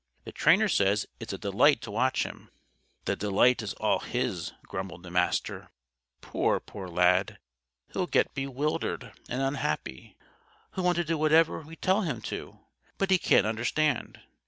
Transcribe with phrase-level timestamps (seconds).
[0.23, 2.49] The trainer says it's a delight to watch him."
[3.05, 5.69] "The delight is all his," grumbled the Master.
[6.21, 7.37] "Poor, poor Lad!
[7.93, 10.17] He'll get bewildered and unhappy.
[10.73, 12.61] He'll want to do whatever we tell him to,
[12.97, 14.19] but he can't understand.